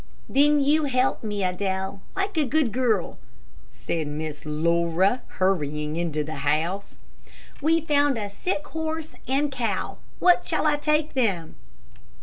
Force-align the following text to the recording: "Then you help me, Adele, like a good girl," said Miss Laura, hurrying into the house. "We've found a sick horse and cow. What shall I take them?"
"Then 0.27 0.59
you 0.61 0.85
help 0.85 1.23
me, 1.23 1.43
Adele, 1.43 2.01
like 2.15 2.35
a 2.35 2.43
good 2.43 2.71
girl," 2.71 3.19
said 3.69 4.07
Miss 4.07 4.47
Laura, 4.47 5.21
hurrying 5.37 5.95
into 5.95 6.23
the 6.23 6.37
house. 6.37 6.97
"We've 7.61 7.87
found 7.87 8.17
a 8.17 8.27
sick 8.27 8.65
horse 8.69 9.13
and 9.27 9.51
cow. 9.51 9.99
What 10.17 10.43
shall 10.47 10.65
I 10.65 10.77
take 10.77 11.13
them?" 11.13 11.53